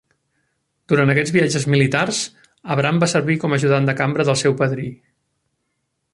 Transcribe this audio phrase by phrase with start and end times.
[0.93, 2.21] Durant aquests viatges militars,
[2.77, 4.89] Abram va servir com a ajudant de cambra del seu padrí.